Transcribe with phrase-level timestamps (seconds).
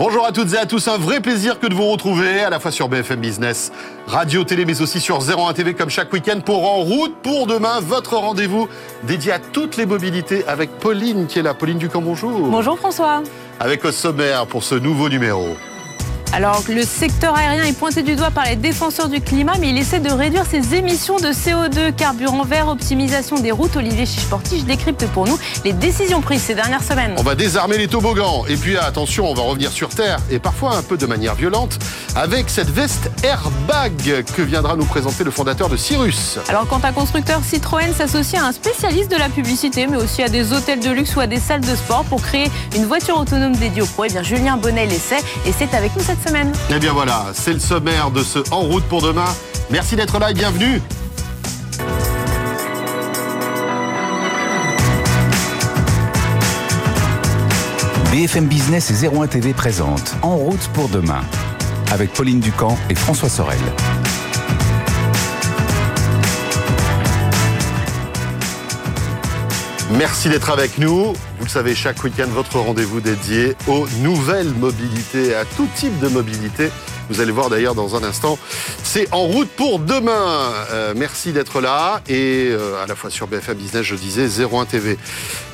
[0.00, 2.58] Bonjour à toutes et à tous, un vrai plaisir que de vous retrouver à la
[2.58, 3.70] fois sur BFM Business,
[4.06, 7.80] Radio Télé, mais aussi sur 01 TV comme chaque week-end pour En route pour demain,
[7.80, 8.66] votre rendez-vous
[9.02, 11.52] dédié à toutes les mobilités avec Pauline qui est là.
[11.52, 12.48] Pauline Ducamp, bonjour.
[12.48, 13.22] Bonjour François.
[13.60, 15.54] Avec au sommaire pour ce nouveau numéro.
[16.32, 19.78] Alors, le secteur aérien est pointé du doigt par les défenseurs du climat, mais il
[19.78, 23.74] essaie de réduire ses émissions de CO2, carburant vert, optimisation des routes.
[23.74, 27.14] Olivier Chichporti, décrypte pour nous les décisions prises ces dernières semaines.
[27.18, 28.44] On va désarmer les toboggans.
[28.48, 31.80] Et puis, attention, on va revenir sur Terre, et parfois un peu de manière violente,
[32.14, 36.38] avec cette veste airbag que viendra nous présenter le fondateur de Cyrus.
[36.48, 40.28] Alors, quand un constructeur Citroën s'associe à un spécialiste de la publicité, mais aussi à
[40.28, 43.56] des hôtels de luxe ou à des salles de sport pour créer une voiture autonome
[43.56, 46.52] dédiée aux pros, eh bien, Julien Bonnet l'essaie, et c'est avec nous cette semaine.
[46.70, 49.32] Et eh bien voilà, c'est le sommaire de ce En route pour demain.
[49.70, 50.80] Merci d'être là et bienvenue.
[58.12, 61.22] BFM Business et 01 TV présente En route pour demain
[61.92, 63.58] avec Pauline Ducamp et François Sorel.
[69.98, 71.12] Merci d'être avec nous.
[71.12, 76.06] Vous le savez, chaque week-end, votre rendez-vous dédié aux nouvelles mobilités, à tout type de
[76.06, 76.70] mobilité.
[77.10, 78.38] Vous allez voir d'ailleurs dans un instant,
[78.84, 80.52] c'est en route pour demain.
[80.70, 84.64] Euh, merci d'être là et euh, à la fois sur BFM Business, je disais 01
[84.64, 84.96] TV.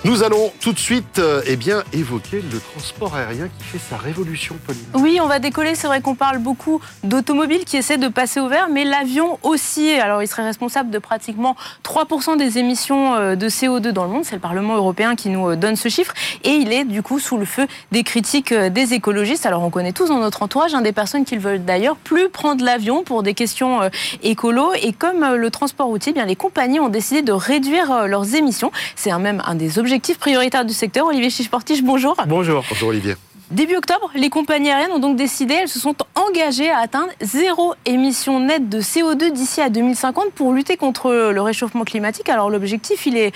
[0.05, 3.97] Nous allons tout de suite euh, eh bien, évoquer le transport aérien qui fait sa
[3.97, 4.83] révolution, Pauline.
[4.95, 5.75] Oui, on va décoller.
[5.75, 9.91] C'est vrai qu'on parle beaucoup d'automobiles qui essaient de passer au vert, mais l'avion aussi.
[9.93, 14.25] Alors, il serait responsable de pratiquement 3% des émissions de CO2 dans le monde.
[14.27, 16.13] C'est le Parlement européen qui nous donne ce chiffre.
[16.45, 19.47] Et il est du coup sous le feu des critiques des écologistes.
[19.47, 22.65] Alors, on connaît tous dans notre entourage des personnes qui le veulent d'ailleurs plus prendre
[22.65, 23.89] l'avion pour des questions euh,
[24.23, 24.73] écolo.
[24.83, 28.07] Et comme euh, le transport routier, eh bien les compagnies ont décidé de réduire euh,
[28.07, 28.73] leurs émissions.
[28.97, 31.07] C'est même un des objectifs prioritaires du secteur.
[31.07, 32.17] Olivier Chichportiche, bonjour.
[32.27, 32.65] Bonjour.
[32.69, 33.15] Bonjour Olivier.
[33.51, 37.75] Début octobre, les compagnies aériennes ont donc décidé, elles se sont engagées à atteindre zéro
[37.85, 42.29] émission nette de CO2 d'ici à 2050 pour lutter contre le réchauffement climatique.
[42.29, 43.33] Alors l'objectif, il est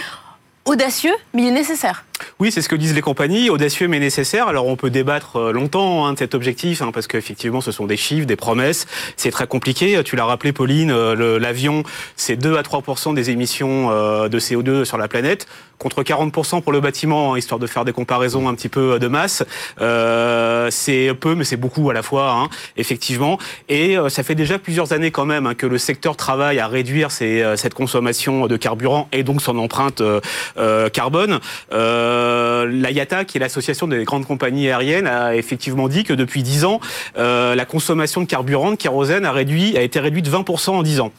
[0.64, 2.04] audacieux, mais il est nécessaire.
[2.38, 4.48] Oui, c'est ce que disent les compagnies, audacieux mais nécessaire.
[4.48, 7.86] Alors on peut débattre euh, longtemps hein, de cet objectif, hein, parce qu'effectivement ce sont
[7.86, 8.86] des chiffres, des promesses,
[9.16, 10.00] c'est très compliqué.
[10.04, 11.82] Tu l'as rappelé Pauline, euh, l'avion
[12.16, 15.46] c'est 2 à 3% des émissions euh, de CO2 sur la planète,
[15.78, 19.08] contre 40% pour le bâtiment, hein, histoire de faire des comparaisons un petit peu de
[19.08, 19.42] masse.
[20.70, 23.38] c'est peu, mais c'est beaucoup à la fois, effectivement.
[23.68, 27.74] Et ça fait déjà plusieurs années quand même que le secteur travaille à réduire cette
[27.74, 30.02] consommation de carburant et donc son empreinte
[30.92, 31.40] carbone.
[31.72, 32.09] Euh,
[32.66, 36.80] L'IATA, qui est l'association des grandes compagnies aériennes, a effectivement dit que depuis 10 ans,
[37.18, 41.00] euh, la consommation de carburant, de kérosène, a, a été réduite de 20% en 10
[41.00, 41.12] ans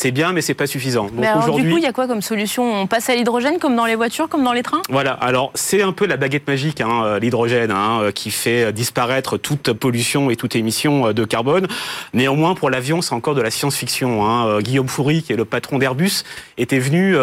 [0.00, 1.08] c'est bien, mais c'est pas suffisant.
[1.12, 2.82] Donc alors, du coup, il y a quoi comme solution?
[2.82, 4.80] On passe à l'hydrogène comme dans les voitures, comme dans les trains?
[4.88, 5.12] Voilà.
[5.12, 9.36] Alors, c'est un peu la baguette magique, hein, euh, l'hydrogène, hein, euh, qui fait disparaître
[9.36, 11.68] toute pollution et toute émission euh, de carbone.
[12.14, 14.24] Néanmoins, pour l'avion, c'est encore de la science-fiction.
[14.24, 14.60] Hein.
[14.60, 16.22] Guillaume Foury, qui est le patron d'Airbus,
[16.56, 17.14] était venu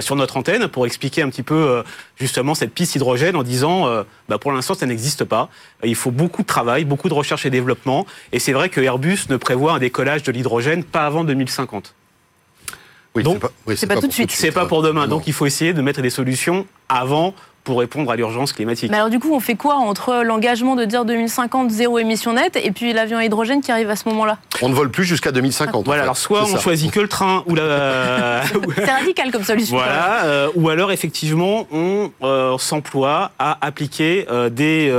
[0.00, 1.82] sur notre antenne pour expliquer un petit peu
[2.16, 3.88] justement cette piste hydrogène en disant,
[4.28, 5.48] bah, pour l'instant, ça n'existe pas.
[5.82, 8.06] Il faut beaucoup de travail, beaucoup de recherche et développement.
[8.32, 11.94] Et c'est vrai que Airbus ne prévoit un décollage de l'hydrogène pas avant 2050.
[13.14, 13.42] Oui, Donc,
[13.74, 14.30] c'est pas, tout de suite.
[14.30, 15.08] C'est pas pour demain.
[15.08, 17.34] Donc, il faut essayer de mettre des solutions avant
[17.64, 18.90] pour répondre à l'urgence climatique.
[18.90, 22.56] Mais alors du coup, on fait quoi entre l'engagement de dire 2050 zéro émission nette
[22.56, 24.38] et puis l'avion à hydrogène qui arrive à ce moment-là?
[24.62, 25.84] On ne vole plus jusqu'à 2050.
[25.84, 28.42] Voilà, alors soit on choisit que le train ou la.
[28.74, 29.76] C'est radical comme solution.
[29.76, 34.92] Voilà, euh, ou alors effectivement on euh, s'emploie à appliquer euh, des,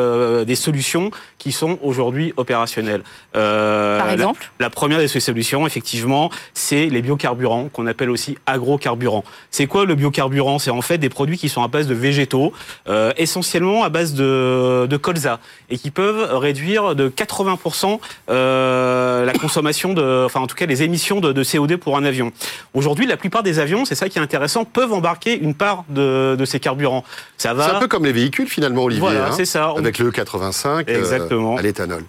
[0.45, 1.11] des solutions
[1.41, 3.01] qui sont aujourd'hui opérationnelles.
[3.33, 9.23] Par exemple la, première de ces solutions, effectivement, c'est les biocarburants qu'on appelle aussi agrocarburants.
[9.49, 10.59] C'est quoi le biocarburant?
[10.59, 12.53] C'est en fait des produits qui sont à base de végétaux
[12.87, 19.93] euh, essentiellement à base de, colza, et qui peuvent réduire de 80% euh, la consommation
[19.93, 22.31] de, enfin en tout cas les émissions de, CO2 pour un avion.
[22.73, 26.37] Aujourd'hui, la plupart des avions, c'est ça qui est intéressant, peuvent embarquer une part de,
[26.45, 27.03] ces carburants.
[27.37, 27.67] Ça va.
[27.67, 29.01] C'est un peu comme les véhicules finalement, Olivier.
[29.01, 29.73] Voilà, hein, c'est ça.
[29.75, 31.57] Avec le 85 euh, Exactement.
[31.57, 32.03] à l'éthanol.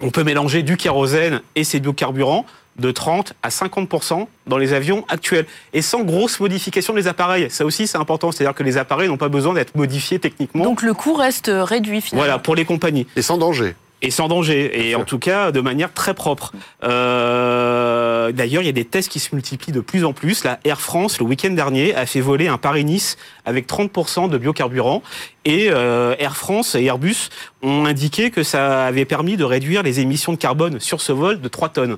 [0.00, 2.44] On peut mélanger du kérosène et ces biocarburants
[2.76, 7.48] de 30 à 50% dans les avions actuels et sans grosse modification des appareils.
[7.50, 8.32] Ça aussi, c'est important.
[8.32, 10.64] C'est-à-dire que les appareils n'ont pas besoin d'être modifiés techniquement.
[10.64, 12.24] Donc le coût reste réduit finalement.
[12.26, 13.06] Voilà, pour les compagnies.
[13.16, 13.76] Et sans danger.
[14.04, 16.52] Et sans danger, et en tout cas de manière très propre.
[16.82, 20.44] Euh, d'ailleurs, il y a des tests qui se multiplient de plus en plus.
[20.44, 23.16] La Air France, le week-end dernier, a fait voler un Paris-Nice
[23.46, 25.02] avec 30% de biocarburant.
[25.46, 27.30] Et euh, Air France et Airbus
[27.62, 31.40] ont indiqué que ça avait permis de réduire les émissions de carbone sur ce vol
[31.40, 31.96] de 3 tonnes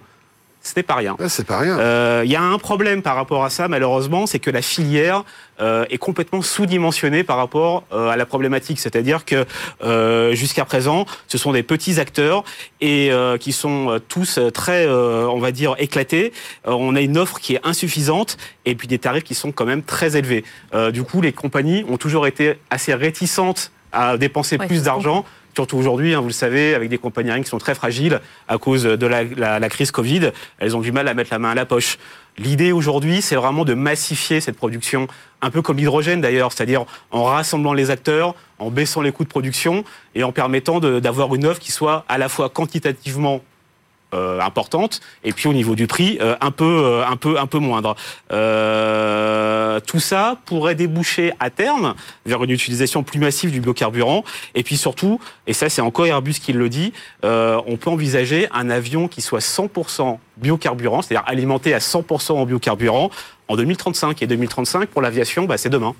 [0.66, 1.16] ce n'est pas rien.
[1.18, 1.78] Ouais, c'est pas rien.
[1.78, 5.24] Euh, Il y a un problème par rapport à ça, malheureusement, c'est que la filière
[5.60, 8.78] euh, est complètement sous-dimensionnée par rapport euh, à la problématique.
[8.80, 9.46] C'est-à-dire que
[9.84, 12.42] euh, jusqu'à présent, ce sont des petits acteurs
[12.80, 16.32] et euh, qui sont tous très, euh, on va dire, éclatés.
[16.66, 19.64] Euh, on a une offre qui est insuffisante et puis des tarifs qui sont quand
[19.66, 20.44] même très élevés.
[20.74, 25.24] Euh, du coup, les compagnies ont toujours été assez réticentes à dépenser Ouais, plus d'argent.
[25.56, 28.58] Surtout aujourd'hui, hein, vous le savez, avec des compagnies aériennes qui sont très fragiles à
[28.58, 29.24] cause de la,
[29.58, 31.96] la- crise Covid, elles ont du mal à mettre la main à la poche.
[32.36, 35.08] L'idée aujourd'hui, c'est vraiment de massifier cette production,
[35.40, 39.30] un peu comme l'hydrogène d'ailleurs, c'est-à-dire en rassemblant les acteurs, en baissant les coûts de
[39.30, 39.82] production
[40.14, 43.40] et en permettant d'avoir une offre qui soit à la fois quantitativement
[44.14, 47.46] euh, importante et puis au niveau du prix euh, un peu euh, un peu un
[47.46, 47.96] peu moindre.
[48.32, 51.94] Euh, tout ça pourrait déboucher à terme
[52.24, 54.24] vers une utilisation plus massive du biocarburant
[54.54, 56.92] et puis surtout et ça c'est encore Airbus qui le dit,
[57.24, 62.46] euh, on peut envisager un avion qui soit 100% biocarburant, c'est-à-dire alimenté à 100% en
[62.46, 63.10] biocarburant
[63.48, 65.94] en 2035 et 2035 pour l'aviation, bah, c'est demain.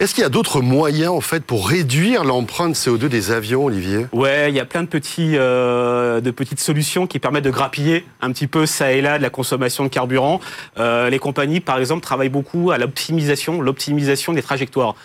[0.00, 4.06] Est-ce qu'il y a d'autres moyens, en fait, pour réduire l'empreinte CO2 des avions, Olivier?
[4.12, 4.86] Ouais, il y a plein
[5.18, 9.22] euh, de petites solutions qui permettent de grappiller un petit peu ça et là de
[9.22, 10.40] la consommation de carburant.
[10.78, 14.96] Euh, les compagnies, par exemple, travaillent beaucoup à l'optimisation, l'optimisation des trajectoires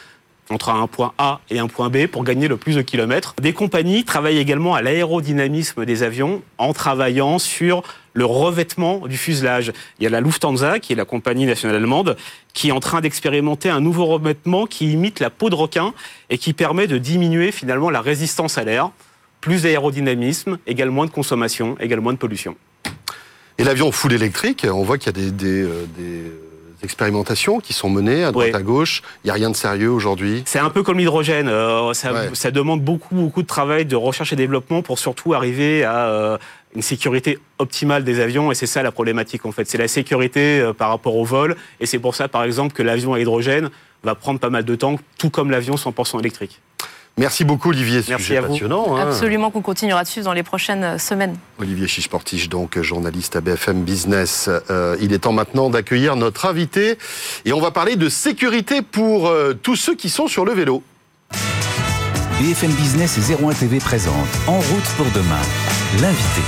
[0.49, 3.35] entre un point A et un point B pour gagner le plus de kilomètres.
[3.41, 7.83] Des compagnies travaillent également à l'aérodynamisme des avions en travaillant sur
[8.17, 9.71] le revêtement du fuselage.
[9.99, 12.17] Il y a la Lufthansa, qui est la compagnie nationale allemande,
[12.53, 15.93] qui est en train d'expérimenter un nouveau revêtement qui imite la peau de requin
[16.31, 18.89] et qui permet de diminuer finalement la résistance à l'air.
[19.39, 22.55] Plus d'aérodynamisme, égale moins de consommation, égale moins de pollution.
[23.59, 26.23] Et l'avion full électrique, on voit qu'il y a des, des, euh, des
[26.83, 28.55] expérimentations qui sont menées à droite Ouais.
[28.55, 29.03] à gauche.
[29.23, 30.41] Il n'y a rien de sérieux aujourd'hui.
[30.45, 31.49] C'est un peu comme l'hydrogène.
[31.49, 32.29] euh, ça, Ouais.
[32.33, 36.37] ça demande beaucoup, beaucoup de travail, de recherche et développement pour surtout arriver à euh,
[36.77, 38.51] une sécurité optimale des avions.
[38.51, 39.67] Et c'est ça la problématique, en fait.
[39.67, 41.55] C'est la sécurité euh, par rapport au vol.
[41.79, 43.69] Et c'est pour ça, par exemple, que l'avion à hydrogène
[44.03, 46.61] va prendre pas mal de temps, tout comme l'avion 100% électrique.
[47.17, 48.01] Merci beaucoup, Olivier.
[48.07, 48.49] Merci Sujet à vous.
[48.49, 48.95] passionnant.
[48.95, 49.07] hein.
[49.07, 51.35] Absolument qu'on continuera de suivre dans les prochaines euh, semaines.
[51.59, 54.47] Olivier Chichportiche, donc journaliste à BFM Business.
[54.69, 56.99] Euh, il est temps maintenant d'accueillir notre invité
[57.45, 60.83] et on va parler de sécurité pour euh, tous ceux qui sont sur le vélo.
[62.39, 65.41] BFM Business et 01 TV présente En route pour demain.
[65.99, 66.41] L'invité.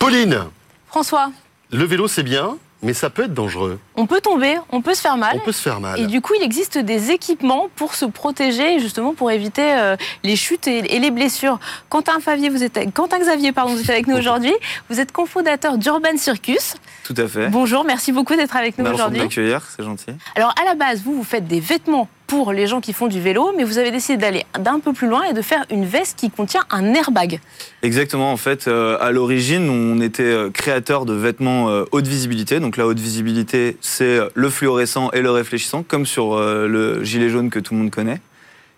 [0.00, 0.46] Pauline,
[0.88, 1.30] François,
[1.70, 3.78] le vélo c'est bien, mais ça peut être dangereux.
[3.94, 5.36] on peut tomber, on peut se faire mal.
[5.36, 6.00] On peut se faire mal.
[6.00, 9.94] Et du coup, il existe des équipements pour se protéger, justement pour éviter euh,
[10.24, 11.60] les chutes et, et les blessures.
[11.88, 14.52] Quentin, Favier, vous êtes, Quentin Xavier, pardon, vous êtes avec nous aujourd'hui.
[14.90, 16.74] Vous êtes cofondateur d'Urban Circus.
[17.04, 17.48] Tout à fait.
[17.48, 19.20] Bonjour, merci beaucoup d'être avec nous Merci de aujourd'hui.
[19.22, 20.10] m'accueillir, c'est gentil.
[20.34, 23.20] Alors, à la base, vous, vous faites des vêtements pour les gens qui font du
[23.20, 26.18] vélo, mais vous avez décidé d'aller d'un peu plus loin et de faire une veste
[26.18, 27.40] qui contient un airbag.
[27.82, 32.58] Exactement, en fait, euh, à l'origine, on était euh, créateur de vêtements euh, haute visibilité.
[32.58, 37.28] Donc la haute visibilité, c'est le fluorescent et le réfléchissant, comme sur euh, le gilet
[37.28, 38.22] jaune que tout le monde connaît,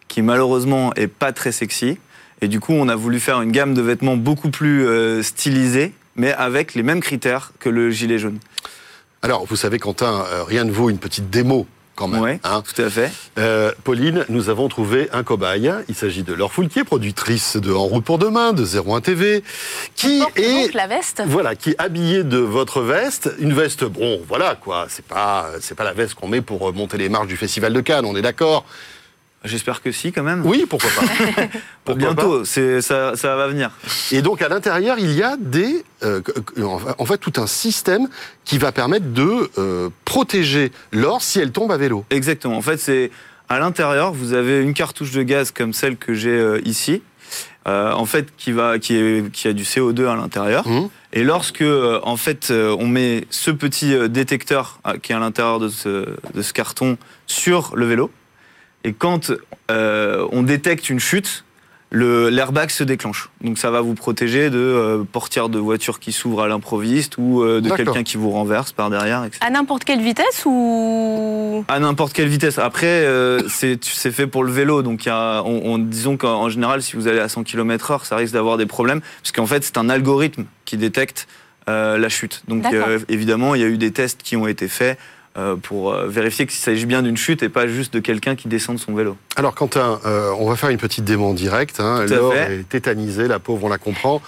[0.08, 1.98] qui malheureusement est pas très sexy.
[2.40, 5.92] Et du coup, on a voulu faire une gamme de vêtements beaucoup plus euh, stylisés,
[6.16, 8.40] mais avec les mêmes critères que le gilet jaune.
[9.22, 12.23] Alors, vous savez, Quentin, rien ne vaut une petite démo quand même.
[12.23, 12.62] Oui, hein.
[12.62, 13.11] tout à fait.
[13.38, 15.73] Euh, Pauline, nous avons trouvé un cobaye.
[15.88, 19.43] Il s'agit de Laure Foulquier, productrice de En route pour demain, de 01 TV,
[19.94, 21.23] qui Porte est donc la veste.
[21.26, 25.75] voilà, qui est habillée de votre veste, une veste, bon, voilà quoi, c'est pas, c'est
[25.75, 28.23] pas la veste qu'on met pour monter les marches du Festival de Cannes, on est
[28.23, 28.64] d'accord
[29.44, 30.44] J'espère que si, quand même.
[30.44, 31.02] Oui, pourquoi pas
[31.85, 33.71] Pourquoi Bientôt, c'est ça, ça va venir.
[34.11, 36.21] Et donc à l'intérieur, il y a des, euh,
[36.99, 38.09] en fait, tout un système
[38.45, 42.04] qui va permettre de euh, protéger l'or si elle tombe à vélo.
[42.11, 42.57] Exactement.
[42.57, 43.11] En fait, c'est
[43.49, 47.02] à l'intérieur, vous avez une cartouche de gaz comme celle que j'ai euh, ici,
[47.66, 50.66] euh, en fait, qui va, qui, est, qui a du CO2 à l'intérieur.
[50.66, 50.88] Hum.
[51.12, 55.61] Et lorsque, euh, en fait, euh, on met ce petit détecteur qui est à l'intérieur
[55.61, 58.11] de ce, de ce carton sur le vélo,
[58.85, 59.33] et quand
[59.71, 61.45] euh, on détecte une chute,
[61.97, 63.31] l'airbag se déclenche.
[63.41, 67.43] Donc ça va vous protéger de euh, portières de voitures qui s'ouvrent à l'improviste ou
[67.43, 69.41] euh, de quelqu'un qui vous renverse par derrière, etc.
[69.47, 71.64] À n'importe quelle vitesse ou?
[71.69, 72.59] À n'importe quelle vitesse.
[72.59, 73.79] Après, euh, c'est
[74.11, 76.97] fait pour le vélo, donc il y a, on, on- disons qu'en en général, si
[76.97, 79.88] vous allez à 100 km/h, ça risque d'avoir des problèmes, parce qu'en fait, c'est un
[79.88, 81.29] algorithme qui détecte
[81.69, 82.43] euh, la chute.
[82.49, 84.99] Donc euh, évidemment, il y a eu des tests qui ont été faits
[85.62, 88.76] pour euh, vérifier qu'il s'agit bien d'une chute et pas juste de quelqu'un qui descend
[88.76, 89.17] de son vélo.
[89.37, 91.81] Alors Quentin, euh, on va faire une petite démo en direct.
[91.81, 92.07] Hein.
[92.07, 92.61] Laure fait.
[92.61, 94.23] est tétanisée, la pauvre, on la comprend.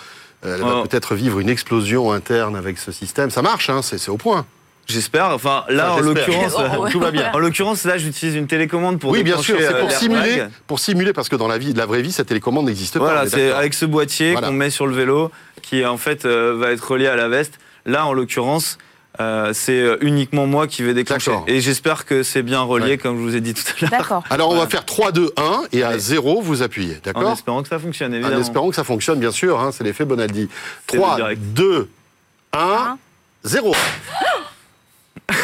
[0.45, 0.83] Euh, Elle va Oh.
[0.87, 3.31] peut-être vivre une explosion interne avec ce système.
[3.31, 4.47] Ça marche, hein, c'est au point.
[4.89, 5.31] J'espère.
[5.31, 6.87] Enfin, là, Enfin, en l'occurrence, Oh.
[6.91, 7.31] Tout va bien.
[7.33, 10.79] en l'occurrence, là, j'utilise une télécommande pour Oui, bien sûr, c'est euh, pour simuler, pour
[10.79, 13.01] simuler, parce que dans la vie, la vraie vie, cette télécommande n'existe pas.
[13.01, 14.47] on Voilà, est c'est avec ce boîtier Voilà.
[14.49, 15.33] qu'on met sur le vélo,
[15.63, 17.59] qui en fait euh, va être relié à la veste.
[17.85, 18.79] Là, en l'occurrence,
[19.21, 21.33] euh, c'est euh, uniquement moi qui vais déclencher.
[21.47, 22.99] Et j'espère que c'est bien relié, Ouais.
[22.99, 23.91] comme je vous ai dit tout à l'heure.
[23.91, 24.25] D'accord.
[24.31, 25.99] Alors, on va faire 3, 2, 1, et à Allez.
[25.99, 28.41] 0, vous appuyez, En d'accord espérant que ça fonctionne, En évidemment.
[28.41, 30.49] espérant que ça fonctionne, bien sûr, hein, c'est l'effet Bonaldi.
[30.89, 31.41] C'est le 3, direct.
[31.43, 31.89] 2,
[32.53, 32.99] 1, Un.
[33.45, 33.75] 0.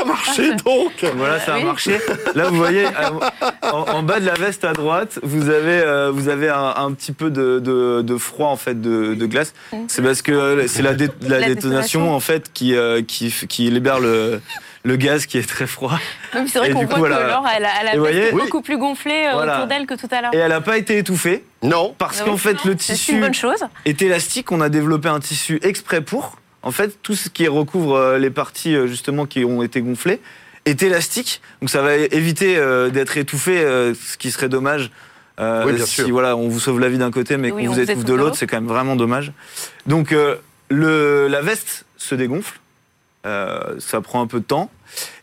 [0.00, 1.64] ça marchait donc Voilà, ça a Oui.
[1.64, 1.98] marché.
[2.34, 6.10] Là, vous voyez, euh, en, en bas de la veste à droite, vous avez, euh,
[6.12, 9.52] vous avez un, un petit peu de, de- de froid en fait de, de glace.
[9.88, 13.30] C'est parce que euh, c'est la, dé- la La détonation en fait qui, euh, qui,
[13.48, 14.40] qui libère le,
[14.82, 15.98] le gaz qui est très froid.
[16.46, 17.08] C'est vrai Et qu'on du voit coup, que.
[17.08, 19.56] Laure, elle a, elle a voyez beaucoup plus gonflée Voilà.
[19.56, 20.30] autour d'elle que tout à l'heure.
[20.34, 23.20] Et elle n'a pas été étouffée Non parce Ah qu'en fait le C'est une tissu
[23.20, 23.64] bonne chose.
[23.84, 24.50] est élastique.
[24.52, 26.36] On a développé un tissu exprès pour.
[26.62, 30.20] En fait, tout ce qui recouvre euh, les parties euh, justement qui ont été gonflées
[30.66, 31.40] est élastique.
[31.60, 34.90] Donc ça va éviter euh, d'être étouffé, ce qui serait dommage.
[35.40, 36.08] euh, Oui, bien si sûr.
[36.10, 38.14] voilà, on vous sauve la vie d'un côté, mais Oui, qu'on on vous étouffe de
[38.14, 39.32] l'autre, c'est quand même vraiment dommage.
[39.86, 40.36] Donc euh,
[40.68, 42.58] le, la veste se dégonfle.
[43.26, 44.70] Euh, ça prend un peu de temps.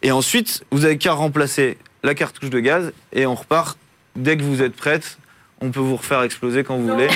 [0.02, 3.78] Et ensuite, vous avez qu'à remplacer la cartouche de gaz et on repart.
[4.16, 5.18] Dès que vous êtes prête,
[5.62, 7.08] on peut vous refaire exploser quand vous voulez.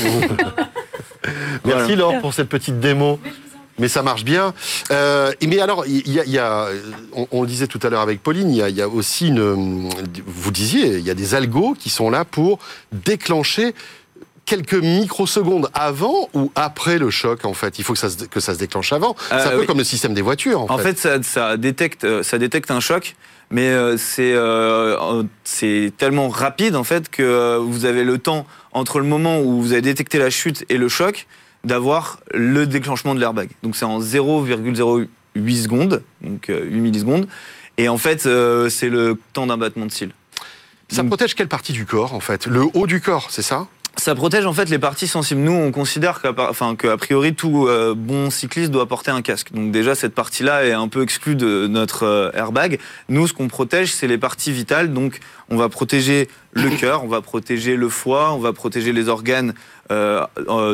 [1.64, 3.20] Merci Laure pour cette petite démo.
[3.80, 4.54] Mais ça marche bien.
[4.92, 6.68] Euh, mais alors, il y a, il y a-
[7.14, 8.88] on, on le disait tout à l'heure avec Pauline, il y a, il y a
[8.88, 9.88] aussi une.
[10.26, 12.58] Vous disiez, il y a des algos qui sont là pour
[12.92, 13.74] déclencher
[14.44, 17.78] quelques microsecondes avant ou après le choc, en fait.
[17.78, 19.14] Il faut que ça se, que ça se déclenche avant.
[19.28, 19.66] C'est un Euh, peu oui.
[19.66, 22.80] comme le système des voitures, en, En fait, ça, ça détecte, euh, ça détecte un
[22.80, 23.14] choc,
[23.50, 28.44] mais euh, c'est euh, c'est tellement rapide en fait que euh, vous avez le temps
[28.72, 31.26] entre le moment où vous avez détecté la chute et le choc
[31.64, 33.50] d'avoir le déclenchement de l'airbag.
[33.62, 35.08] Donc c'est en 0,08
[35.62, 37.28] secondes, donc euh, 8 millisecondes,
[37.78, 40.12] et en fait euh, c'est le temps d'un battement de cils.
[40.88, 42.46] Ça Donc- protège quelle partie du corps, en fait?
[42.46, 43.66] Le haut du corps, c'est ça?
[43.96, 45.40] Ça protège en fait les parties sensibles.
[45.40, 49.52] Nous, on considère qu'à enfin, priori tout euh, bon cycliste doit porter un casque.
[49.52, 52.78] Donc déjà cette partie-là est un peu exclue de notre euh, airbag.
[53.08, 54.92] Nous, ce qu'on protège, c'est les parties vitales.
[54.92, 55.18] Donc
[55.50, 59.54] on va protéger le cœur, on va protéger le foie, on va protéger les organes
[59.90, 60.24] euh,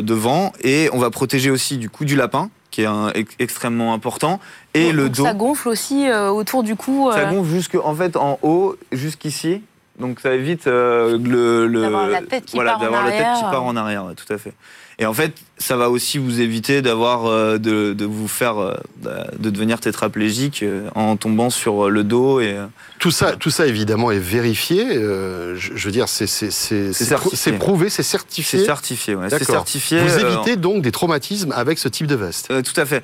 [0.03, 4.39] devant et on va protéger aussi du cou du lapin qui est un, extrêmement important
[4.75, 5.25] et le dos.
[5.25, 7.11] Ça gonfle aussi autour du cou.
[7.13, 9.63] Ça gonfle jusque en fait en haut jusqu'ici.
[9.99, 13.11] Donc ça évite euh, le, le- D'avoir la tête qui voilà, part en d'avoir la
[13.11, 13.51] tête qui arrière.
[13.51, 14.53] part en arrière, tout à fait.
[14.99, 18.75] Et en fait, ça va aussi vous éviter d'avoir euh, de, de vous faire euh,
[19.39, 22.57] de devenir tétraplégique euh, en tombant sur le dos et
[22.99, 24.87] Tout ça, tout ça évidemment est vérifié.
[24.95, 27.37] je, je veux dire, c'est c'est c'est certifié.
[27.37, 29.15] c'est prouvé, certifié.
[29.15, 30.01] Ouais, c'est certifié.
[30.01, 32.53] Vous évitez donc des traumatismes avec ce type de veste.
[32.63, 33.03] Tout à fait.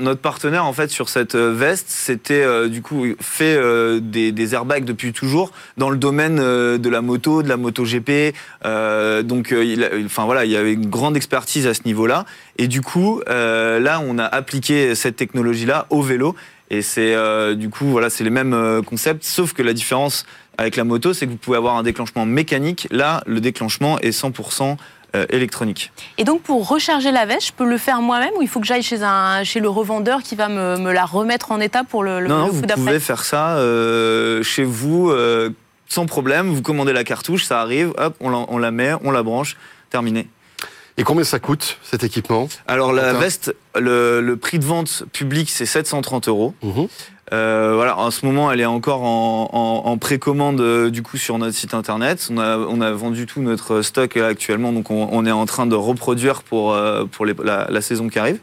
[0.00, 3.58] Notre partenaire, en fait, sur cette veste, c'était du coup fait
[4.00, 8.34] des, des airbags depuis toujours dans le domaine de la moto, de la moto GP.
[8.64, 12.24] Donc, il, enfin voilà, il y avait une grande expertise à ce niveau-là.
[12.56, 16.36] Et du coup, euh, là, on a appliqué cette technologie-là au vélo.
[16.70, 20.24] Et c'est euh, du coup, voilà, c'est les mêmes euh, concepts, sauf que la différence
[20.56, 22.86] avec la moto, c'est que vous pouvez avoir un déclenchement mécanique.
[22.90, 24.76] Là, le déclenchement est 100%
[25.14, 25.92] euh, électronique.
[26.16, 28.66] Et donc pour recharger la veste, je peux le faire moi-même ou il faut que
[28.66, 32.02] j'aille chez, un, chez le revendeur qui va me, me la remettre en état pour
[32.02, 35.50] le, le, non, le vous pouvez faire ça euh, chez vous euh,
[35.86, 36.48] sans problème.
[36.48, 39.58] Vous commandez la cartouche, ça arrive, hop, on la, on la met, on la branche,
[39.90, 40.28] terminé.
[40.98, 45.48] Et combien ça coûte cet équipement Alors la veste, le, le prix de vente public,
[45.50, 46.54] c'est 730 euros.
[46.62, 46.86] Mhm.
[47.32, 51.16] Euh, voilà, en ce moment, elle est encore en, en- en précommande euh, du coup
[51.16, 52.28] sur notre site internet.
[52.30, 55.46] On a, on a vendu tout notre stock euh, actuellement, donc on, on est en
[55.46, 56.76] train de reproduire pour
[57.10, 58.38] pour les- la, la saison qui arrive.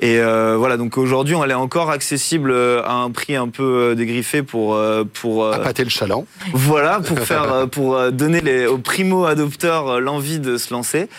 [0.00, 2.54] Et voilà, donc aujourd'hui, elle est encore accessible
[2.86, 4.80] à un prix un peu dégriffé pour
[5.12, 6.24] pour euh, À pâter le chaland.
[6.54, 11.10] voilà, pour faire, pour donner les, aux primo adopteurs l'envie de se lancer.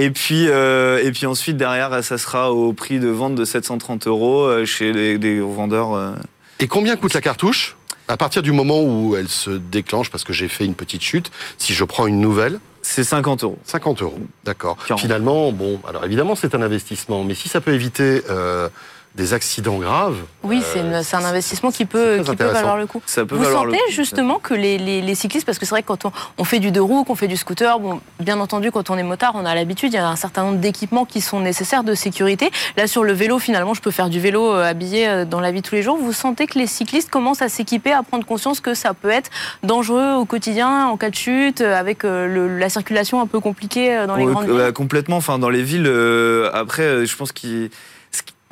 [0.00, 4.06] Et puis, euh, et puis ensuite derrière, ça sera au prix de vente de 730
[4.06, 5.94] euros euh, chez les, des vendeurs.
[5.94, 6.12] euh.
[6.60, 7.76] Et combien coûte la cartouche?
[8.06, 11.30] À partir du moment où elle se déclenche, parce que j'ai fait une petite chute,
[11.58, 13.58] si je prends une nouvelle, C'est 50 euros.
[13.64, 14.18] 50 euros.
[14.44, 14.78] D'accord.
[14.86, 15.00] 40.
[15.00, 18.68] Finalement, bon, alors évidemment, c'est un investissement, mais si ça peut éviter euh,
[19.14, 20.16] des accidents graves.
[20.44, 23.02] Oui, c'est une- c'est un investissement qui peut, qui valoir le coup.
[23.06, 23.92] Ça peut Vous valoir le sentez coup.
[23.92, 26.60] justement que les, les- les cyclistes, parce que c'est vrai que quand on, on fait
[26.60, 29.44] du deux roues, qu'on fait du scooter, bon, bien entendu, quand on est motard, on
[29.44, 32.50] a l'habitude, il y a un certain nombre d'équipements qui sont nécessaires de sécurité.
[32.76, 35.50] Là, sur le vélo, finalement, je peux faire du vélo euh, habillé euh, dans la
[35.50, 35.96] vie de tous les jours.
[36.00, 39.30] Vous sentez que les cyclistes commencent à s'équiper, à prendre conscience que ça peut être
[39.64, 43.40] dangereux au quotidien, en cas de chute, euh, avec euh, le- la circulation un peu
[43.40, 44.72] compliquée euh, dans les Ouais, grandes bah, villes?
[44.74, 45.16] complètement.
[45.16, 47.70] Enfin, dans les villes, euh, après, euh, je pense qu'il.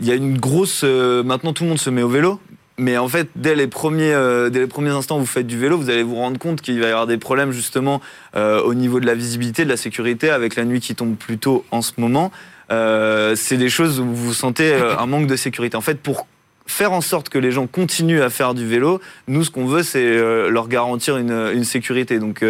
[0.01, 0.83] Il y a une grosse.
[0.85, 2.41] euh, maintenant, tout le monde se met au vélo.
[2.79, 5.59] Mais en fait, dès les, premiers, euh, dès les premiers instants où vous faites du
[5.59, 8.03] vélo, vous allez vous rendre compte qu'il va y avoir des problèmes justement
[8.37, 11.39] euh, au niveau de la visibilité, de la sécurité, avec la nuit qui tombe plus
[11.39, 12.31] tôt en ce moment.
[12.69, 15.77] C'est des choses où vous sentez un manque de sécurité.
[15.77, 16.27] En fait, pour
[16.67, 19.83] faire en sorte que les gens continuent à faire du vélo, nous, ce qu'on veut,
[19.85, 20.19] c'est
[20.51, 22.19] leur garantir une, une sécurité.
[22.19, 22.45] Donc,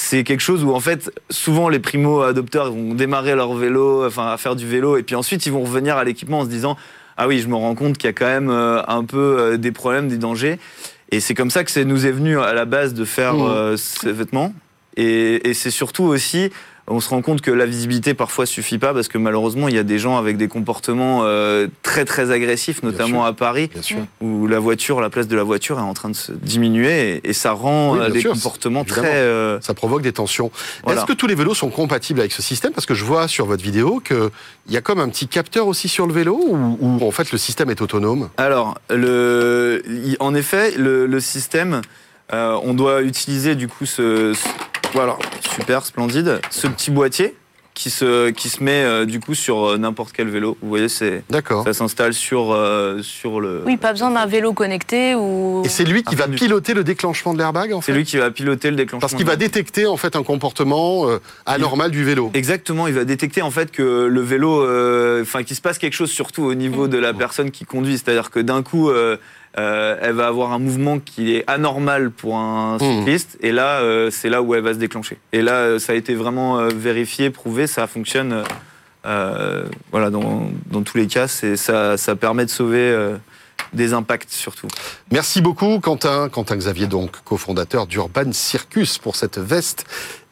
[0.00, 4.28] c'est quelque chose où, en fait, souvent, les primo-adopteurs ils vont démarrer leur vélo, enfin,
[4.28, 6.76] à faire du vélo, et puis ensuite, ils vont revenir à l'équipement en se disant
[7.16, 9.56] Ah oui, je me rends compte qu'il y a quand même euh, un peu euh,
[9.56, 10.60] des problèmes, des dangers.
[11.10, 13.50] Et c'est comme ça que c'est nous est venu à la base de faire Mmh.
[13.50, 14.54] euh, ces vêtements.
[14.96, 16.50] Et, et c'est surtout aussi,
[16.90, 19.78] on se rend compte que la visibilité parfois suffit pas parce que malheureusement il y
[19.78, 23.70] a des gens avec des comportements euh, très très agressifs, notamment à Paris,
[24.20, 27.30] où la voiture, la place de la voiture est en train de se diminuer et,
[27.30, 29.02] et ça rend Oui, euh, les sûr, comportements évidemment.
[29.08, 29.14] très.
[29.16, 30.50] euh, Ça provoque des tensions.
[30.84, 31.00] Voilà.
[31.00, 32.72] Est-ce que tous les vélos sont compatibles avec ce système?
[32.72, 34.30] Parce que je vois sur votre vidéo qu'il
[34.70, 37.38] y a comme un petit capteur aussi sur le vélo ou, ou en fait le
[37.38, 38.28] système est autonome?
[38.36, 39.82] Alors, le,
[40.20, 41.80] en effet, le, le système,
[42.32, 44.48] euh, on doit utiliser du coup ce, ce-
[44.94, 45.16] voilà,
[45.58, 47.34] super, splendide, ce petit boîtier
[47.74, 50.58] qui se, qui se met euh, du coup sur euh, n'importe quel vélo.
[50.62, 51.62] Vous voyez, c'est, D'accord.
[51.62, 53.62] ça s'installe sur, euh, sur le.
[53.66, 55.62] Oui, pas besoin d'un vélo connecté ou.
[55.64, 57.98] Et c'est lui qui Ah, va du- piloter le déclenchement de l'airbag en C'est fait
[57.98, 59.00] lui qui va piloter le déclenchement.
[59.00, 62.32] Parce qu'il va détecter en fait un comportement euh, anormal du vélo.
[62.34, 65.94] Exactement, il va détecter en fait que le vélo, euh, enfin qu'il se passe quelque
[65.94, 69.18] chose surtout au niveau de la personne qui conduit, c'est-à-dire que d'un coup, euh,
[69.56, 72.98] euh, elle va avoir un mouvement qui est anormal pour un Mmh.
[72.98, 75.18] cycliste, et là, euh, c'est là où elle va se déclencher.
[75.32, 78.44] Et là, euh, ça a été vraiment vérifié, prouvé, ça fonctionne.
[79.04, 83.16] voilà, dans, dans tous les cas, ça, ça permet de sauver
[83.72, 84.68] des impacts surtout.
[85.10, 89.84] Merci beaucoup Quentin, Quentin Xavier donc cofondateur d'Urban Circus pour cette veste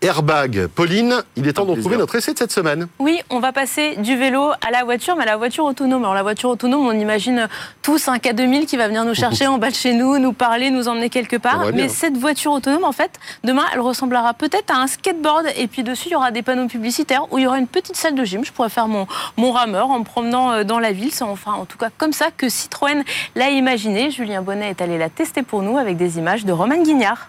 [0.03, 0.67] airbag.
[0.69, 2.87] Pauline, il est temps de retrouver notre essai de cette semaine.
[2.99, 6.03] Oui, on va passer du vélo à la voiture, mais à la voiture autonome.
[6.03, 7.49] Alors la voiture autonome, on imagine
[7.83, 10.71] tous un K2000 qui va venir nous chercher en bas de chez nous, nous parler,
[10.71, 11.61] nous emmener quelque part.
[11.61, 11.73] Bien.
[11.73, 13.13] Mais cette voiture autonome, en fait,
[13.45, 15.47] demain, elle ressemblera peut-être à un skateboard.
[15.57, 17.97] Et puis dessus, il y aura des panneaux publicitaires où il y aura une petite
[17.97, 18.45] salle de gym.
[18.45, 21.13] Je pourrais faire mon, mon rameur en me promenant euh, dans la ville.
[21.13, 23.03] C'est enfin, en tout cas, comme ça que Citroën
[23.35, 24.11] l'a imaginé.
[24.11, 27.29] Julien Bonnet est allé la tester pour nous avec des images de Roman Guignard.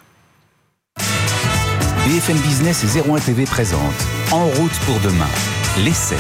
[2.08, 5.28] BFM Business et 01 TV présente En route pour demain.
[5.84, 6.16] L'essai.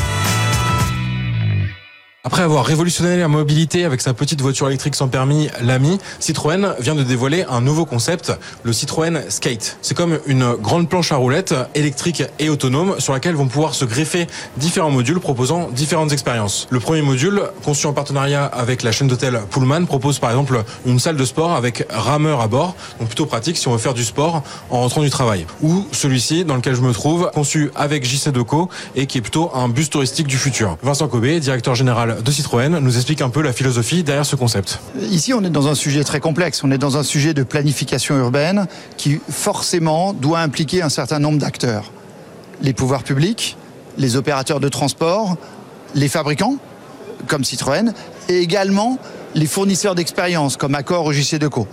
[2.27, 6.93] Après avoir révolutionné la mobilité avec sa petite voiture électrique sans permis, l'AMI, Citroën vient
[6.93, 9.77] de dévoiler un nouveau concept, le Citroën Skate.
[9.81, 13.85] C'est comme une grande planche à roulettes électrique et autonome sur laquelle vont pouvoir se
[13.85, 16.67] greffer différents modules proposant différentes expériences.
[16.69, 20.99] Le premier module, conçu en partenariat avec la chaîne d'hôtel Pullman, propose par exemple une
[20.99, 24.03] salle de sport avec rameur à bord, donc plutôt pratique si on veut faire du
[24.03, 25.45] sport en rentrant du travail.
[25.61, 29.49] Ou celui-ci, dans lequel je me trouve, conçu avec JC Deco et qui est plutôt
[29.53, 30.77] un bus touristique du futur.
[30.83, 34.79] Vincent Cobé, directeur général de Citroën, nous explique un peu la philosophie derrière ce concept.
[35.09, 36.63] Ici, on est dans un sujet très complexe.
[36.63, 41.37] On est dans un sujet de planification urbaine qui forcément doit impliquer un certain nombre
[41.37, 41.91] d'acteurs.
[42.61, 43.57] Les pouvoirs publics,
[43.97, 45.37] les opérateurs de transport,
[45.95, 46.57] les fabricants,
[47.27, 47.93] comme Citroën,
[48.29, 48.97] et également
[49.35, 51.67] les fournisseurs d'expérience, comme Accor ou JC Deco.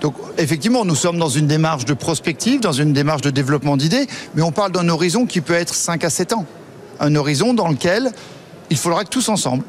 [0.00, 4.06] Donc effectivement, nous sommes dans une démarche de prospective, dans une démarche de développement d'idées,
[4.34, 6.44] mais on parle d'un horizon qui peut être 5 à 7 ans.
[7.00, 8.10] Un horizon dans lequel
[8.70, 9.64] il faudra que tous ensemble,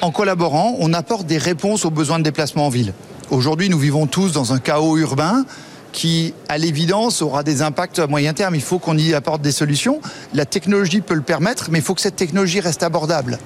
[0.00, 2.92] en collaborant, on apporte des réponses aux besoins de déplacement en ville.
[3.30, 5.44] Aujourd'hui, nous vivons tous dans un chaos urbain
[5.92, 8.54] qui, à l'évidence, aura des impacts à moyen terme.
[8.54, 10.00] Il faut qu'on y apporte des solutions.
[10.34, 13.38] La technologie peut le permettre, mais il faut que cette technologie reste abordable.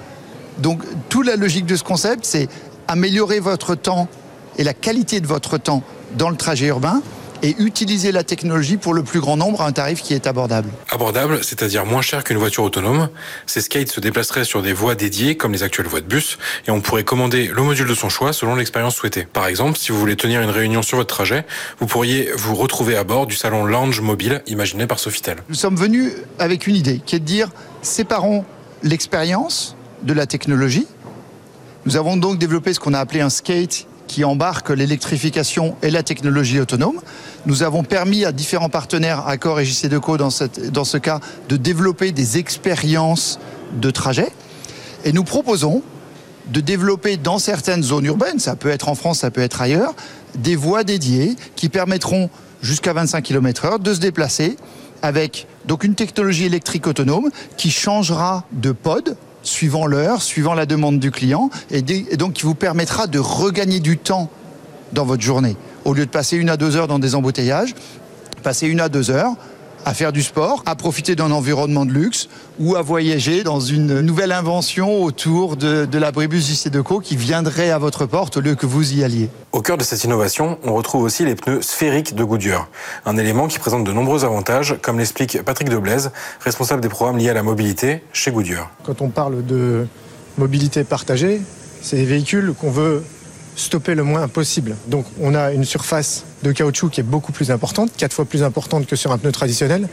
[0.58, 2.48] Donc, toute la logique de ce concept, c'est
[2.88, 4.08] améliorer votre temps
[4.58, 5.82] et la qualité de votre temps
[6.18, 7.02] dans le trajet urbain
[7.42, 10.68] et utiliser la technologie pour le plus grand nombre à un tarif qui est abordable.
[10.90, 13.08] Abordable, c'est-à-dire moins cher qu'une voiture autonome.
[13.46, 16.70] Ces skates se déplaceraient sur des voies dédiées, comme les actuelles voies de bus, et
[16.70, 19.26] on pourrait commander le module de son choix selon l'expérience souhaitée.
[19.32, 21.44] Par exemple, si vous voulez tenir une réunion sur votre trajet,
[21.78, 25.38] vous pourriez vous retrouver à bord du salon Lounge Mobile imaginé par Sofitel.
[25.48, 27.48] Nous sommes venus avec une idée qui est de dire
[27.82, 28.44] séparons
[28.82, 30.86] l'expérience de la technologie.
[31.86, 36.02] Nous avons donc développé ce qu'on a appelé un skate qui embarque l'électrification et la
[36.02, 37.00] technologie autonome.
[37.46, 40.30] Nous avons permis à différents partenaires, Accor et JC Deco dans,
[40.72, 43.38] dans ce cas, de développer des expériences
[43.80, 44.32] de trajet.
[45.04, 45.84] Et nous proposons
[46.48, 49.94] de développer dans certaines zones urbaines, ça peut être en France, ça peut être ailleurs,
[50.34, 52.30] des voies dédiées qui permettront
[52.62, 54.56] jusqu'à 25 km/h de se déplacer
[55.02, 60.98] avec donc une technologie électrique autonome qui changera de pod suivant l'heure, suivant la demande
[60.98, 64.30] du client, et, donc qui vous permettra de regagner du temps
[64.92, 65.56] dans votre journée.
[65.84, 67.74] Au lieu de passer une à deux heures dans des embouteillages,
[68.42, 69.34] passer une à deux heures
[69.84, 74.00] à faire du sport, à profiter d'un environnement de luxe ou à voyager dans une
[74.00, 78.66] nouvelle invention autour de, de l'abribus Deco qui viendrait à votre porte au lieu que
[78.66, 79.30] vous y alliez.
[79.52, 82.68] Au cœur de cette innovation, on retrouve aussi les pneus sphériques de Goodyear,
[83.06, 87.30] un élément qui présente de nombreux avantages, comme l'explique Patrick Deblaise, responsable des programmes liés
[87.30, 88.70] à la mobilité chez Goodyear.
[88.84, 89.86] Quand on parle de
[90.38, 91.40] mobilité partagée,
[91.82, 93.02] c'est des véhicules qu'on veut
[93.56, 94.76] stopper le moins possible.
[94.86, 98.42] Donc on a une surface de caoutchouc qui est beaucoup plus importante, quatre fois plus
[98.42, 99.88] importante que sur un pneu traditionnel.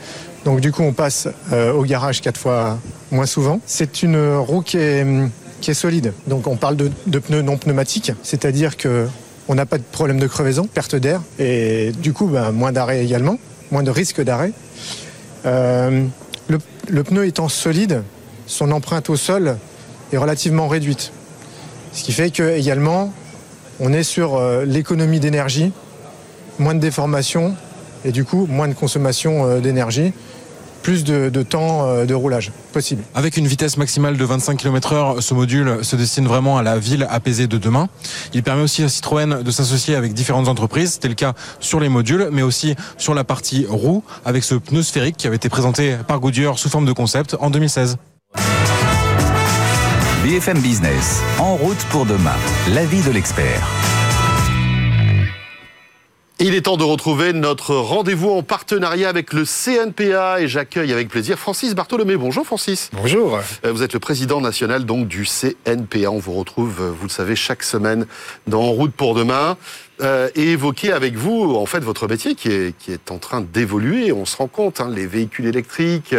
[0.45, 2.79] Donc du coup on passe euh, au garage quatre fois
[3.11, 3.59] moins souvent.
[3.65, 5.05] C'est une roue qui est,
[5.73, 6.13] solide.
[6.27, 9.07] Donc on parle de, pneus non pneumatiques, c'est-à-dire que
[9.49, 13.03] on n'a pas de problème de crevaison, perte d'air, et du coup ben, moins d'arrêt
[13.03, 13.37] également,
[13.71, 14.53] moins de risque d'arrêt.
[15.45, 16.05] Euh,
[16.89, 18.03] le pneu étant solide,
[18.45, 19.57] son empreinte au sol
[20.13, 21.11] est relativement réduite.
[21.91, 23.13] Ce qui fait que également
[23.79, 25.71] on est sur euh, l'économie d'énergie,
[26.59, 27.55] moins de déformation
[28.05, 30.13] et du coup moins de consommation euh, d'énergie,
[30.83, 33.03] plus de, temps euh, de roulage possible.
[33.13, 37.05] Avec une vitesse maximale de 25 km/h, ce module se destine vraiment à la ville
[37.09, 37.89] apaisée de demain.
[38.33, 40.93] Il permet aussi à Citroën de s'associer avec différentes entreprises.
[40.93, 44.81] C'était le cas sur les modules, mais aussi sur la partie roue, avec ce pneu
[44.81, 47.97] sphérique qui avait été présenté par Goodyear sous forme de concept en 2016.
[50.23, 52.35] BFM Business, en route pour demain,
[52.73, 53.96] l'avis de l'expert.
[56.39, 61.09] Il est temps de retrouver notre rendez-vous en partenariat avec le CNPA et j'accueille avec
[61.09, 62.15] plaisir Francis Bartholomé.
[62.15, 62.91] Bonjour Francis.
[62.93, 63.39] Bonjour.
[63.65, 66.11] Euh, Vous êtes le président national donc du CNPA.
[66.11, 68.05] On vous retrouve, euh, vous le savez, chaque semaine
[68.45, 69.57] dans En route pour demain
[70.01, 73.41] euh, et évoquer avec vous en fait votre métier qui est, qui est en train
[73.41, 74.11] d'évoluer.
[74.11, 76.13] On se rend compte, hein, les véhicules électriques,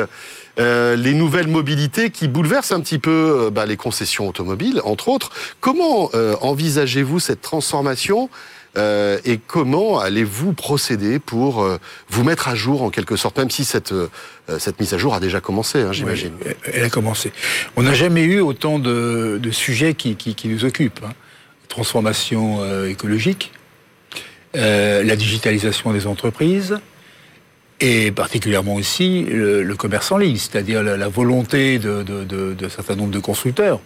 [0.59, 3.11] euh, les nouvelles mobilités qui bouleversent un petit peu
[3.47, 5.31] euh, bah, les concessions automobiles, entre autres.
[5.61, 8.29] Comment euh, envisagez-vous cette transformation
[8.77, 11.79] euh, et comment allez-vous procéder pour euh,
[12.09, 14.09] vous mettre à jour en quelque sorte, même si cette, euh,
[14.59, 16.33] cette mise à jour a déjà commencé, hein, j'imagine.
[16.65, 17.33] Elle a commencé.
[17.77, 21.01] On n'a jamais eu autant de, de sujets qui, qui, nous occupent.
[21.05, 21.13] Hein.
[21.69, 23.53] Transformation écologique,
[24.55, 26.79] la digitalisation des entreprises,
[27.81, 33.11] et particulièrement aussi le, commerce en ligne, c'est-à-dire la, volonté de, de, de certain nombre
[33.11, 33.81] de constructeurs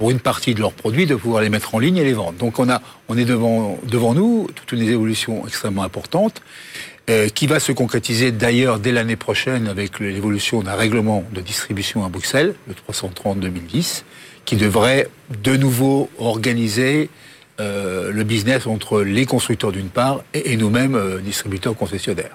[0.00, 2.32] pour une partie de leurs produits, de pouvoir les mettre en ligne et les vendre.
[2.32, 6.40] Donc on, a, on est devant, devant nous toute une évolution extrêmement importante
[7.10, 12.02] euh, qui va se concrétiser d'ailleurs dès l'année prochaine avec l'évolution d'un règlement de distribution
[12.02, 14.04] à Bruxelles, le 330-2010,
[14.46, 15.06] qui devrait
[15.42, 17.10] de nouveau organiser
[17.60, 22.32] euh, le business entre les constructeurs d'une part et, nous-mêmes, euh, distributeurs concessionnaires.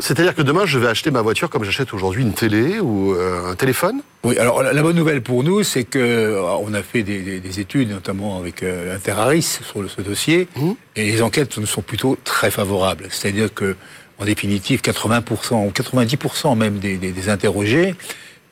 [0.00, 3.50] C'est-à-dire que demain, je vais acheter ma voiture comme j'achète aujourd'hui une télé ou euh,
[3.50, 4.00] un téléphone?
[4.22, 7.40] Oui, alors la, bonne nouvelle pour nous, c'est que euh, on a fait des, des,
[7.40, 10.70] des études, notamment avec euh, Interaris sur le, ce dossier, mmh.
[10.96, 13.08] et les enquêtes nous sont plutôt très favorables.
[13.10, 13.74] C'est-à-dire que,
[14.18, 17.96] en définitive, 80% ou 90% même des, des interrogés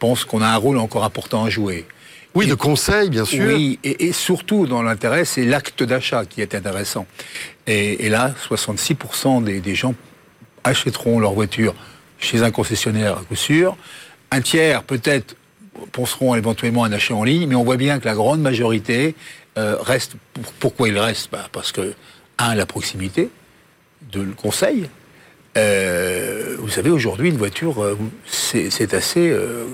[0.01, 1.87] pensent qu'on a un rôle encore important à jouer.
[2.35, 3.47] Oui, et, de conseil, bien sûr.
[3.47, 7.07] Oui, et, et surtout dans l'intérêt, c'est l'acte d'achat qui est intéressant.
[7.69, 9.95] Et, et là, 66% des, des gens
[10.66, 11.74] achèteront leur voiture
[12.18, 13.76] chez un concessionnaire à coup sûr.
[14.31, 15.37] Un tiers, peut-être,
[15.92, 19.14] penseront éventuellement à un achat en ligne, mais on voit bien que la grande majorité
[19.59, 20.16] euh, reste.
[20.59, 21.94] Pourquoi il reste bah Parce que,
[22.38, 23.31] un, la proximité
[24.12, 24.88] de le conseil.
[25.57, 29.64] Euh, vous savez, aujourd'hui, une voiture, euh, c'est assez euh,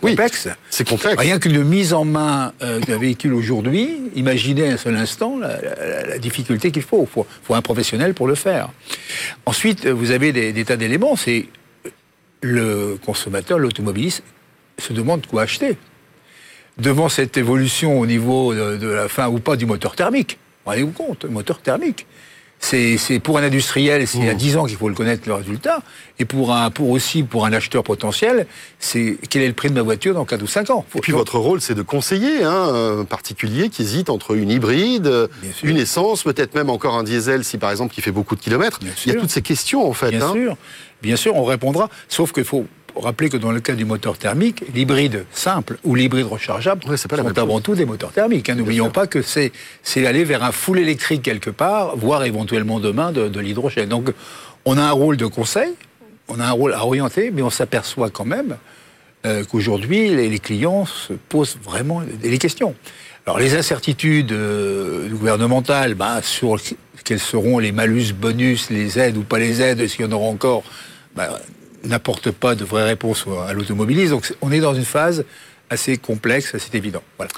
[0.00, 0.46] complexe.
[0.46, 1.16] Oui, c'est complexe.
[1.18, 6.18] Rien qu'une mise en main d'un véhicule aujourd'hui, imaginez un seul instant la, la, la
[6.18, 7.02] difficulté qu'il faut.
[7.02, 8.70] Il faut, faut, un professionnel pour le faire.
[9.46, 11.16] Ensuite, vous avez des, des tas d'éléments.
[11.16, 11.46] C'est
[12.42, 14.22] le consommateur, l'automobiliste,
[14.78, 15.76] se demande quoi acheter.
[16.78, 20.92] Devant cette évolution au niveau de, de la fin ou pas du moteur thermique, rendez-vous
[20.92, 22.06] compte, moteur thermique
[22.58, 24.28] c'est pour un industriel, c'est mmh.
[24.28, 25.82] à 10 ans qu'il faut le connaître le résultat.
[26.18, 28.46] Et pour un, pour aussi pour un acheteur potentiel,
[28.78, 30.84] c'est quel est le prix de ma voiture dans 4 ou 5 ans?
[30.88, 34.50] Faut et puis votre rôle, c'est de conseiller hein, un particulier qui hésite entre une
[34.50, 35.28] hybride,
[35.62, 38.80] une essence, peut-être même encore un diesel, si par exemple qui fait beaucoup de kilomètres.
[38.80, 40.10] Bien Il y a toutes ces questions en fait.
[40.10, 40.32] Bien hein.
[40.32, 40.56] sûr,
[41.02, 41.88] bien sûr, on répondra.
[42.08, 42.66] Sauf qu'il faut
[43.00, 47.16] rappeler que dans le cas du moteur thermique, l'hybride simple ou l'hybride rechargeable ouais, pas
[47.16, 48.48] sont avant tout des moteurs thermiques.
[48.48, 48.54] Hein.
[48.54, 49.52] N'oublions pas que c'est
[49.96, 53.88] aller vers un full électrique quelque part, voire éventuellement demain de, de l'hydrogène.
[53.88, 54.12] Donc
[54.64, 55.74] on a un rôle de conseil,
[56.28, 58.56] on a un rôle à orienter, mais on s'aperçoit quand même
[59.24, 62.74] euh, qu'aujourd'hui, les, les, clients se posent vraiment les questions.
[63.26, 66.58] Alors les incertitudes euh, gouvernementales bah, sur
[67.04, 70.12] quels seront les malus, bonus, les aides ou pas les aides, est-ce qu'il y en
[70.12, 70.62] aura encore?
[71.16, 71.40] Bah,
[71.86, 74.10] n'apporte pas de vraies réponses à l'automobiliste.
[74.10, 75.24] Donc on est dans une phase
[75.70, 77.02] assez complexe, c'est évident.
[77.16, 77.30] Voilà.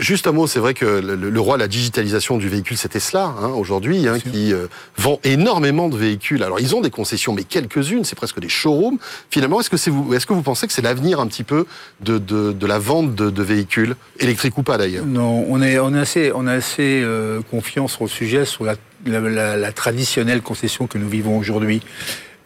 [0.00, 2.88] Juste un mot, c'est vrai que le, le roi de la digitalisation du véhicule, c'est
[2.88, 6.42] Tesla, hein, aujourd'hui, hein, qui euh, vend énormément de véhicules.
[6.42, 8.98] Alors, ils ont des concessions, mais quelques-unes, c'est presque des showrooms.
[9.30, 11.66] Finalement, est-ce que, c'est vous, est-ce que vous pensez que c'est l'avenir un petit peu
[12.00, 15.06] de, de, de la vente de, de, véhicules, électriques ou pas d'ailleurs?
[15.06, 18.64] Non, on est, on est assez, on est assez euh, confiant sur le sujet, sur
[18.64, 18.74] la,
[19.06, 21.80] la, la, la traditionnelle concession que nous vivons aujourd'hui.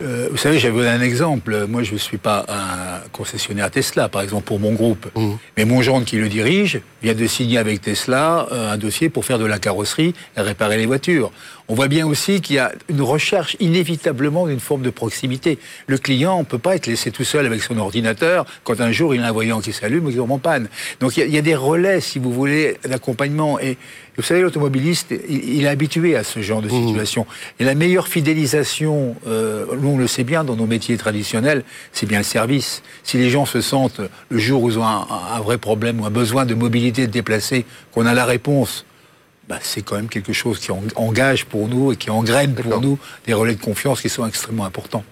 [0.03, 1.67] Euh, vous savez, j'avais un exemple.
[1.69, 5.07] Moi, je ne suis pas un concessionnaire Tesla, par exemple, pour mon groupe.
[5.15, 5.33] Mmh.
[5.57, 9.25] Mais mon gendre qui le dirige vient de signer avec Tesla euh, un dossier pour
[9.25, 11.31] faire de la carrosserie et réparer les voitures.
[11.69, 15.59] On voit bien aussi qu'il y a une recherche inévitablement d'une forme de proximité.
[15.87, 19.15] Le client ne peut pas être laissé tout seul avec son ordinateur quand un jour
[19.15, 20.69] il a un voyant qui s'allume ou qui tombe en panne.
[20.99, 23.61] Donc il y, y, a, des relais, si vous voulez, d'accompagnement.
[23.61, 23.77] Et
[24.21, 27.23] vous savez, l'automobiliste, il, il, est habitué à ce genre de situation.
[27.23, 27.63] Mmh.
[27.63, 32.07] Et la meilleure fidélisation, euh, nous on le sait bien dans nos métiers traditionnels, c'est
[32.07, 32.83] bien le service.
[33.03, 36.07] Si les gens se sentent, le jour où ils ont un, un vrai problème ou
[36.07, 38.85] un besoin de mobilité, de déplacer, qu'on a la réponse,
[39.49, 42.99] bah, c'est quand même quelque chose qui engage pour nous et qui engraine pour nous
[43.27, 45.03] des relais de confiance qui sont extrêmement importants.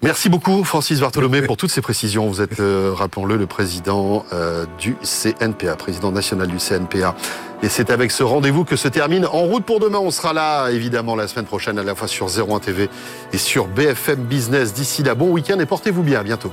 [0.00, 2.28] Merci beaucoup Francis Bartholomé pour toutes ces précisions.
[2.28, 7.16] Vous êtes, euh, rappelons-le, le président euh, du CNPA, président national du CNPA.
[7.64, 9.98] Et c'est avec ce rendez-vous que se termine En route pour demain.
[9.98, 12.88] On sera là évidemment la semaine prochaine à la fois sur 01 TV
[13.32, 14.72] et sur BFM Business.
[14.72, 16.20] D'ici là, bon week-end et portez-vous bien.
[16.20, 16.52] À bientôt.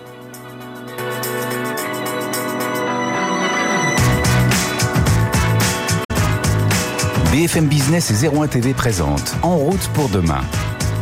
[7.32, 10.42] BFM Business et 01 TV présente En route pour demain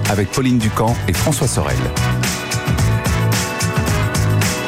[0.10, 1.78] avec Pauline Ducamp et François Sorel.